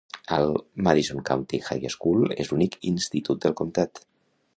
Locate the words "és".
2.45-2.49